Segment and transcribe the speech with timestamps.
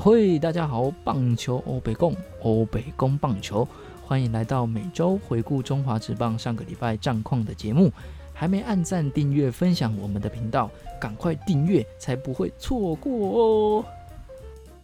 [0.00, 3.66] 嘿，大家好，棒球欧北共欧北共棒球，
[4.02, 7.92] 欢迎来到每周回顾中华职棒上个礼拜战况的节目。
[8.32, 10.68] 还没按赞、订阅、分享我们的频道，
[11.00, 13.84] 赶快订阅，才不会错过哦。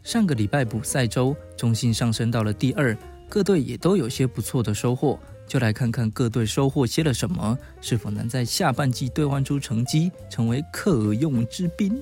[0.04, 2.97] 上个礼拜补赛周，中信上升到了第二，
[3.29, 12.01] 各队也都有些不错的收获，就来看看各队收获些了什么，是否能在下半季兑换出成绩，成为可用之兵。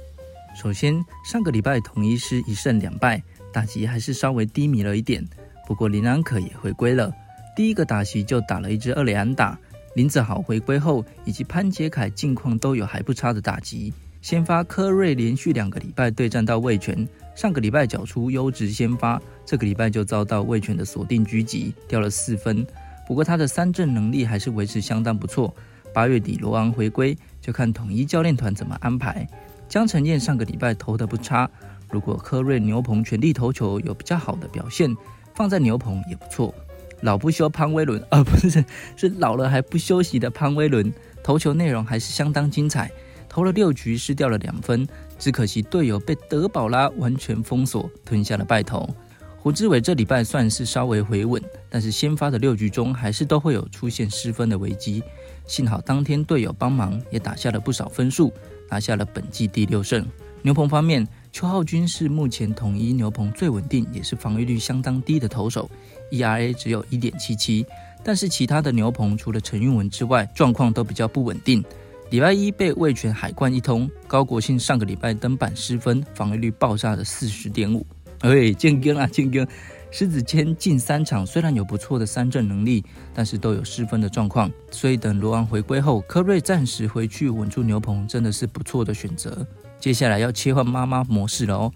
[0.55, 3.23] 首先，上个礼拜统一师一胜两败，
[3.53, 5.25] 打击还是稍微低迷了一点。
[5.67, 7.13] 不过林安可也回归了，
[7.55, 9.59] 第一个打席就打了一支二垒安打。
[9.95, 13.93] 林子豪回归后，以及潘杰凯近况都有还不差的打击。
[14.21, 22.67] 先发科瑞连续两个礼拜对战到魏权，上个礼拜缴出优质先发，这个礼拜就遭到魏权的锁定狙击，掉了四分。
[23.07, 25.55] 不过他的三振能力还是维持相当不错。
[25.95, 29.27] 八月底罗昂回归，就看统一教练团怎么安排。
[29.69, 31.49] 江承彦上个礼拜投的不差，
[31.91, 34.97] 如果科瑞牛棚全力投球有比较好的表现，
[35.35, 36.55] 放在牛棚也不错。
[37.03, 38.65] 老不休潘威伦啊， 不是
[38.97, 40.93] 是老了还不休息的潘威伦，
[41.23, 42.91] 投球内容还是相当精彩，
[43.29, 48.89] 投了六局失掉了两分，只可惜队友被德保拉完全封锁，吞下了败投。
[49.37, 55.03] 胡志伟这礼拜算是稍微回稳，但是先发的六局中还是都会有出现失分的危机，
[55.47, 58.33] 幸好当天队友帮忙，也打下了不少分数。
[58.71, 60.07] 拿下了本季第六胜。
[60.43, 65.69] 牛棚方面，邱浩军是目前统一牛棚最稳定，也是防御率相当低的投手
[66.13, 67.67] ，ERA 只有一点七七。
[68.05, 71.63] 但是其他的牛棚除了陈运文之外，状况都比较不稳定。
[72.11, 77.85] 礼拜一被味全海冠一通，高国庆上个礼拜登板失分，防御率爆炸的四十点五。
[78.21, 79.47] 哎，健哥啊，健哥。
[79.91, 82.85] 狮子谦近三场虽然有不错的三振能力，
[83.15, 89.47] 但是都有失分的状况，所以等罗昂回归后，科瑞暂时回去稳住牛棚，真的是不错的选择。
[89.81, 91.73] 接下来要切换妈妈模式了哦。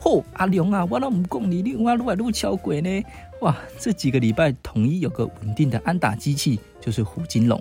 [0.00, 3.02] 嚯，阿良啊，我那唔讲你，你我撸来撸敲鬼呢？
[3.40, 7.60] 哇，这几个礼拜统一有个稳定的安打机器，就是胡金龙。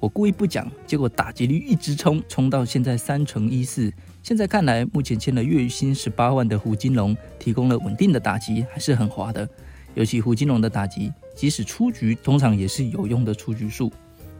[0.00, 3.92] 我故意不讲，结果打击率一直冲，冲到现在三成一四。
[4.22, 9.46] 现在看来，目前签了月薪十八万的胡金龙，提供了稳定的打击，还是很滑的。
[9.92, 13.92] 尤其胡金龙的打击，即使出局，通常也是有用的出局数。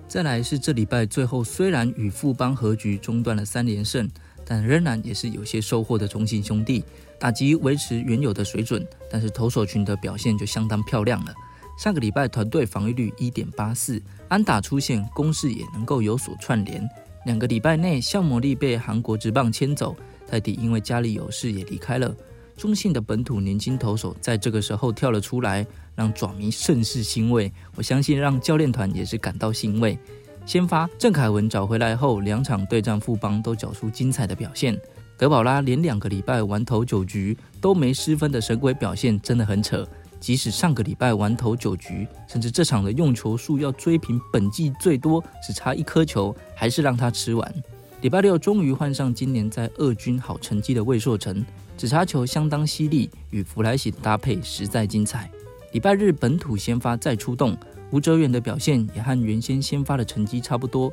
[0.09, 4.09] 再来是这礼拜最后，虽然与富邦和局中断了三连胜，
[4.47, 6.83] 但仍然也是有些收获的中信兄弟，
[7.19, 11.35] 打击维持原有的水准，但是投手群的表现就相当漂亮了。
[11.81, 16.87] 上个礼拜团队防御率一点八四，安打出现，攻势也能够有所串联。
[17.25, 19.97] 两个礼拜内，向魔力被韩国职棒牵走，
[20.27, 22.15] 泰迪因为家里有事也离开了。
[22.55, 27.51] 中信的本土年轻投手在这个时候跳了出来，让爪迷甚是欣慰。
[27.75, 29.99] 我相信让教练团也是感到欣慰。
[30.45, 34.79] 先发郑凯文找回来后，两场对战富邦都缴出精彩的表现。
[35.17, 39.89] 德保拉连两个礼拜完投九局都没失分的神鬼表现，真的很扯。
[40.21, 47.55] 即使上个礼拜完投九局，甚至这场的用球数要追平本季最多，只差一颗球，还是让他吃完。
[48.03, 51.45] 礼拜六终于换上今年在二军好成绩的魏硕成，
[51.77, 55.31] 只差球相当犀利，与弗莱喜的搭配实在精彩。
[55.73, 57.57] 礼拜日本土先发再出动，
[57.91, 60.93] 吴哲远的表现也和原先先发的成绩差不多。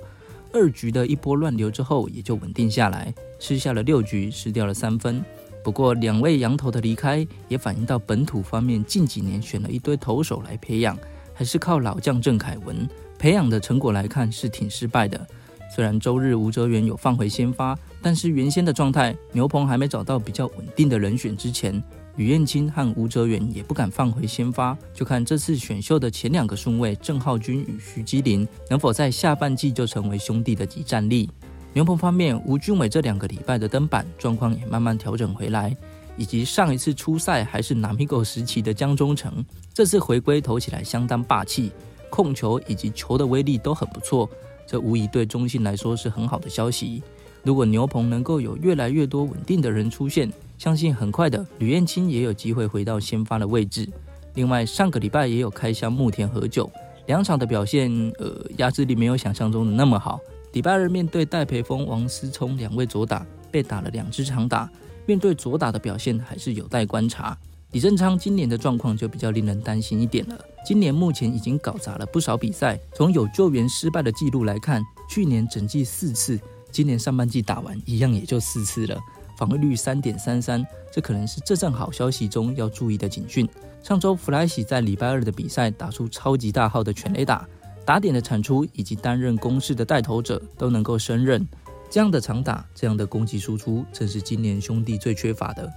[0.53, 5.23] 二局的一波乱流之后，也就稳定下来，吃下了六局，失掉了三分。
[5.67, 10.97] 不过，两位羊头的离开也反映到本土方面，近几年选了一堆投手来培养，
[11.33, 12.87] 还是靠老将郑凯文
[13.19, 15.27] 培养的成果来看是挺失败的。
[15.75, 21.83] 虽然周日吴哲源有放回先发，但是原先的状态，牛棚还没找到比较稳定的人选之前，
[22.15, 24.73] 吕彦青和吴哲源也不敢放回先发。
[24.93, 31.29] 就看这次选秀的前两个顺位郑浩君与徐基林能否在下半季就成为兄弟的集战力。
[31.73, 35.75] 牛棚方面，吴俊伟这两个礼拜的登板状况也慢慢调整回来，
[36.17, 41.71] 以及上一次出赛还是南米狗时期的江中诚，这次回归投起来相当霸气，
[42.09, 44.27] 控球以及球的威力都很不错，
[44.65, 47.03] 这无疑对中信来说是很好的消息。
[47.43, 53.87] 如果牛棚能够有越来越多稳定的人出现，相信很快的吕彦青也有机会回到先发的位置。
[54.33, 56.69] 另外，上个礼拜也有开箱木田和久，
[57.05, 60.19] 两场的表现，呃，压制力没有想象中的那么好。
[60.53, 64.69] 礼拜二面对戴培峰、王思聪两位左打，被打了两支长打，
[65.05, 67.37] 面对左打的表现还是有待观察。
[67.71, 70.39] 李正昌今年的状况就比较令人担心一点了。
[70.65, 76.39] 今年目前已经搞砸了不少比赛，从有救援失败的记录来看，去年整季四次，
[76.71, 78.97] 今年上半季打完一样也就四次了，
[79.37, 83.47] 防御率三点三三，这可能是这阵好消息中要注意的警讯。
[83.83, 87.47] 上周弗莱喜在礼拜二的比赛打出超级大号的全垒打。
[87.87, 91.47] 打点的产出以及担任攻势的带头者都能够胜任，
[91.89, 95.71] 这样的长打，这样的攻击输出，正是今年兄弟最缺乏的。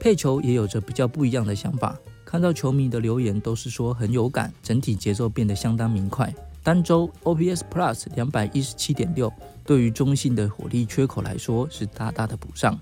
[0.00, 1.96] 配球也有着比较不一样的想法。
[2.24, 6.34] 看到球迷的留言都是说很有感，整体节奏变得相当明快。
[6.64, 9.32] 单周 OPS Plus 两百一十七点六，
[9.64, 12.76] 对于中信的火力缺口来说是大大的补上。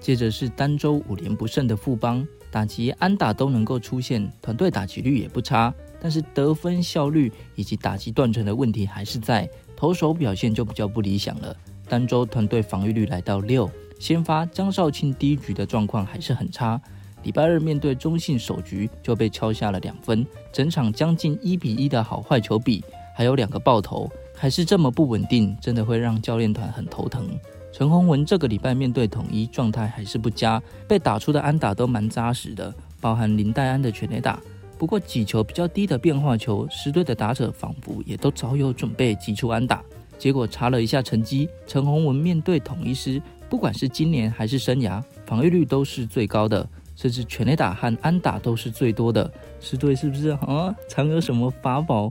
[0.00, 5.72] 接着是单周五连不胜的富邦，打击安打都能够出现，团队打击率也不差，
[6.06, 11.56] 但是得分效率以及打击断层的问题还是在，投手表现就比较不理想了。
[11.88, 13.68] 单周团队防御率来到六，
[13.98, 16.80] 先发江少庆第一局的状况还是很差。
[17.24, 22.84] 礼拜二面对中信首局就被敲下了两分，整场将近一比一的好坏球比，
[23.16, 27.28] 还有两个爆头，还是这么不稳定，真的会让教练团很头疼。
[27.72, 34.40] 陈宏文这个礼拜面对统一状态还是不佳，被打出的安打都蛮扎实的，包含林黛安的全垒打。
[34.78, 39.82] 不过几球比较低的变化球，十队的打者仿佛也都早有准备挤出安打。
[40.18, 46.68] 结果查了一下成绩，陈宏文面对统一师，不管是今年还是生涯，防御率都是最高的。
[46.94, 49.30] 甚至全垒打和安打都是最多的，
[49.60, 50.74] 十队是不是啊？
[50.88, 52.10] 藏有什么法宝？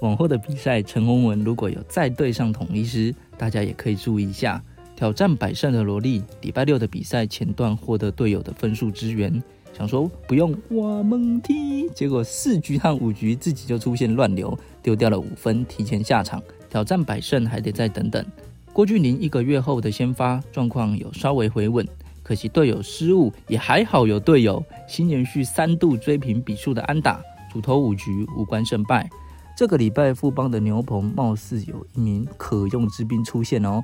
[0.00, 4.60] 往后的比赛，陈宏文如果有再对上统一师，大家也可以注意一下。
[4.96, 9.40] 挑战百胜的萝莉，礼拜六的比赛前段获得队友的分数支援，
[9.76, 16.40] 想说不用哇猛踢，结果四局和五局自己就出现乱流，丢掉了五分，提前下场。
[16.70, 18.24] 挑战百胜还得再等等。
[18.72, 21.86] 郭俊霖一个月后的先发状况有稍微回稳。
[22.22, 27.20] 可惜队友失误，也还好有队友新延续三度追平比数的安打，
[27.52, 29.08] 主投五局无关胜败。
[29.56, 33.80] 这个礼拜富邦的牛棚貌似有一名可用之兵出现哦。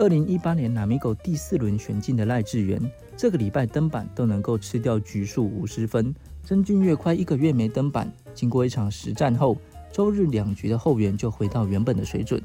[0.00, 2.80] 二零一八年南米狗第四轮选进的赖志源，
[3.16, 6.14] 这个礼拜登板都能够吃掉局数五十分。
[6.44, 9.56] 曾俊岳快一个月没登板，经过一场实战后，
[9.90, 12.40] 周日两局的后援就回到原本的水准，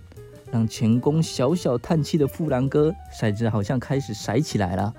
[0.52, 2.92] 让前攻小小叹气的富兰哥
[3.22, 4.92] 骰子好像开始骰起来了。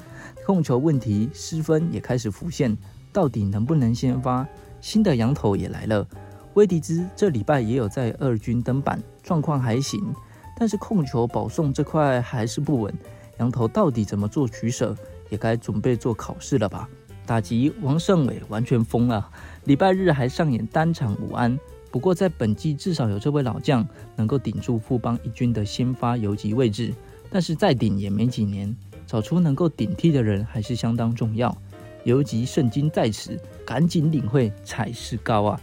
[0.47, 2.77] 控球问题失分也开始浮现，
[3.13, 4.47] 到底能不能先发？
[4.81, 6.07] 新的羊头也来了，
[6.55, 10.15] 威迪兹这礼拜也有在二军登板，状况还行，
[10.57, 12.95] 但是控球保送这块还是不稳。
[13.39, 14.97] 羊头到底怎么做取舍？
[15.31, 16.89] 也该准备做考试了吧？
[17.27, 19.29] 打击王胜伟完全疯了，
[19.65, 21.59] 礼拜日还上演单场五安。
[21.91, 23.87] 不过在本季至少有这位老将
[24.17, 26.93] 能够顶住富邦一军的先发游击位置，
[27.31, 28.75] 但是再顶也没几年。
[29.07, 31.57] 找出能够顶替的人还是相当重要。
[32.05, 35.61] 游击圣经在此，赶紧领会才是高啊！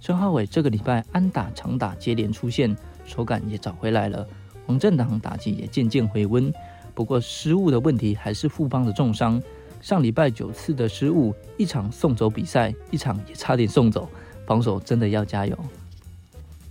[0.00, 4.26] 孙浩伟这个礼拜安打长打接连出现，手感也找回来了。
[4.66, 6.52] 黄振堂打击也渐渐回温，
[6.94, 9.42] 不过失误的问题还是富邦的重伤。
[9.80, 14.08] 上礼拜九次的失误，一场送走比赛，一场也差点送走。
[14.46, 15.56] 防守真的要加油。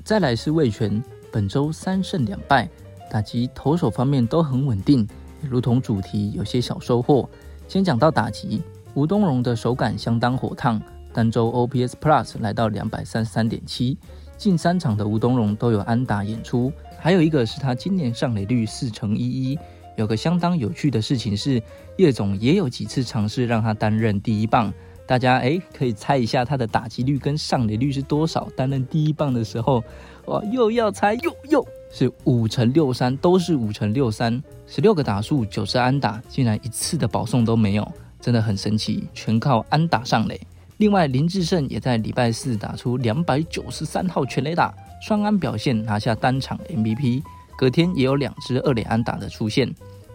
[0.04, 2.70] 再来是魏权，本周三胜两败，
[3.10, 5.08] 打击投手方面都很稳定。
[5.42, 7.30] 如同主题有些小收获，
[7.68, 8.62] 先讲到打击，
[8.94, 10.82] 吴东荣的手感相当火烫，
[11.14, 13.98] 单周 OPS Plus 来到两百三十三点七，
[14.40, 19.60] 近三场的吴东荣都有安打演出，还有一个是他今年上垒率四成一一。
[19.98, 21.62] 有个相当有趣的事情是，
[21.98, 24.74] 叶总也有几次尝试让他担任第一棒，
[25.06, 28.48] 大家诶可以猜一下他的打击率跟上垒率是多少？
[28.56, 29.84] 担任第一棒的时候，
[30.28, 31.68] 哇又要猜又又。
[31.92, 37.86] 是五乘六三，都是五乘六三，十六个打数，九次安打，竟然一次的保送都没有，
[38.22, 40.40] 真的很神奇，全靠安打上垒。
[40.80, 47.22] 另外，林志胜也在礼拜四打出两百九十三号全垒打，双安表现拿下单场 MVP。
[47.58, 49.70] 隔天也有两支二垒安打的出现。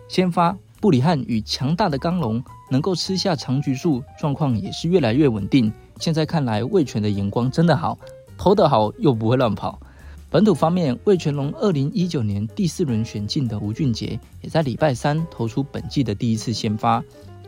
[0.08, 5.70] 先发布里汉与强大的刚龙能够吃下长局数，状况也是越来越稳定。
[6.00, 7.98] 现在看来，魏权的眼光真的好，
[8.38, 9.78] 投得好又不会乱跑。
[10.30, 17.04] 本土方面，魏全龙二零一九年第四轮选进的吴俊杰，也在礼拜三投出本季的第一次先发。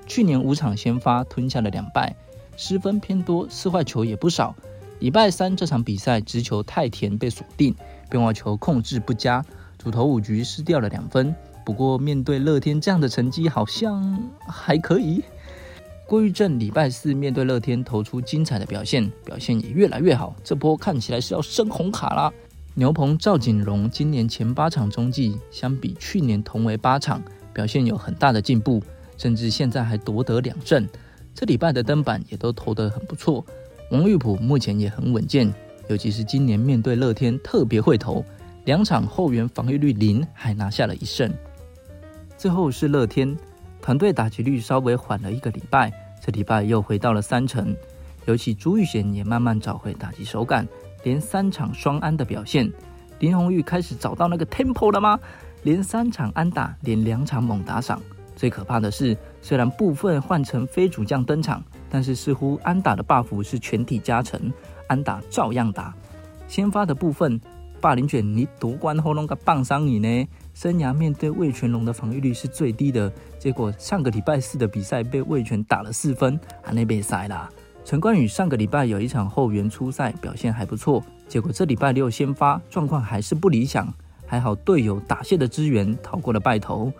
[0.07, 2.15] 去年五场先发吞下了两败，
[2.57, 4.55] 失分偏多，四坏球也不少。
[4.99, 7.75] 礼拜三这场比赛直球太甜被锁定，
[8.09, 9.45] 变化球控制不佳，
[9.79, 11.35] 主投五局失掉了两分。
[11.65, 15.23] 不过面对乐天这样的成绩，好像还可以。
[16.07, 20.35] 郭玉正礼拜四面对乐天投出精彩的表现，表现也越来越好。
[20.45, 22.33] 这波看起来是要升红卡啦。
[22.75, 27.21] 牛棚赵景荣今年前八场中继，相比去年同为八场，
[27.53, 28.83] 表现有很大的进步，
[29.19, 30.89] 甚至现在还夺得两胜。
[31.37, 33.45] 这礼拜的登板也都投得很不错。
[33.91, 35.53] 王玉普目前也很稳健，
[35.87, 38.25] 尤其是今年面对乐天特别会投，
[38.65, 41.31] 两场后援防御率零，还拿下了一胜。
[42.39, 43.37] 最后是乐天
[43.83, 45.93] 团队打击率稍微缓了一个礼拜，
[46.25, 47.77] 这礼拜又回到了三成，
[48.25, 50.67] 尤其朱玉贤也慢慢找回打击手感。
[51.03, 52.73] 连三场双安的表现，
[53.19, 55.21] 林红玉开始找到那个 tempo 了吗？
[55.65, 58.03] 连三场安打，连两场猛打赏，
[58.37, 64.53] 最可怕的是，虽然部分换成非主将登场，但是似乎安打的 buff 是全体加成，
[64.87, 65.93] 安打照样打。
[66.47, 67.41] 先发的部分，
[67.81, 70.29] 霸凌卷你夺冠后弄个棒伤你呢？
[70.53, 77.49] 生涯面对魏全龙的防御率是最低的，结果上个礼拜四的比赛被魏全打了四分，还那被塞啦。
[77.85, 83.93] 陈冠宇上个礼拜有一场后援出赛，表现还不错，结果这礼拜六先发状况还是不理想，
[84.27, 86.93] 还好队友打线的支援逃过了败头。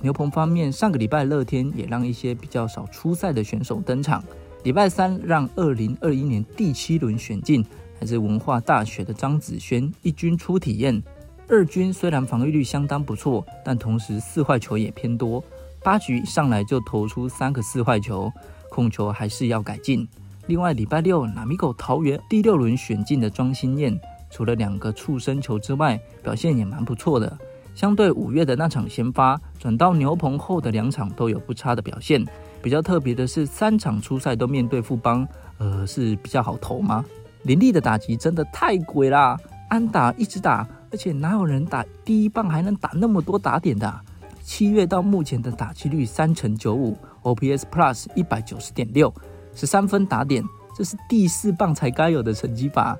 [0.00, 4.22] 牛棚方面，上个礼拜乐天也让一些比较少出赛的选手登场。
[4.62, 7.64] 礼拜三让二零二一年第七轮选进
[8.00, 11.02] 来自文化大学的张子萱一军出体验。
[11.46, 15.44] 二军虽然防御率相当不错，但同时四坏球也偏多，
[15.82, 18.32] 八局上来就投出三个四坏球，
[18.70, 20.08] 控球还是要改进。
[20.46, 23.98] 另外礼拜六南米狗桃园第六轮选进的庄心燕，
[24.30, 27.38] 除了两个触身球之外，表现也蛮不错的。
[27.74, 32.24] 相对五月的那场先发，转到牛棚后的两场都有不差的表现。
[32.62, 35.26] 比较特别的是，三场初赛都面对富邦，
[35.58, 37.04] 呃，是比较好投吗？
[37.42, 39.36] 林立的打击真的太鬼啦，
[39.68, 44.00] 安打一直打，而且哪有人打第一棒还能打那么多打点的？
[44.42, 49.12] 七月到目前的打击率三成九五，OPS Plus 一百九十点六，
[49.54, 50.42] 十三分打点，
[50.76, 52.96] 这是第四棒才该有的成绩吧？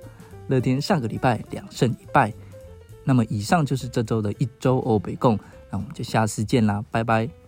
[0.48, 2.32] 乐天上个礼拜两胜一败。
[3.04, 5.38] 那么以上就是这周的一周欧北共，
[5.70, 7.43] 那我们就下次见啦，拜拜。